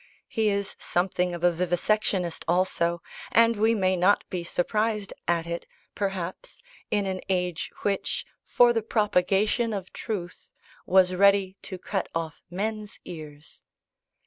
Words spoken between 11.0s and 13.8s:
ready to cut off men's ears.